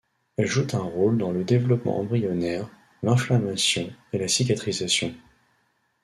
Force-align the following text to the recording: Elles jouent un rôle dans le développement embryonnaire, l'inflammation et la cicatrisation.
Elles 0.35 0.47
jouent 0.47 0.65
un 0.73 0.79
rôle 0.79 1.19
dans 1.19 1.29
le 1.31 1.43
développement 1.43 1.99
embryonnaire, 1.99 2.67
l'inflammation 3.03 3.87
et 4.13 4.17
la 4.17 4.27
cicatrisation. 4.27 5.13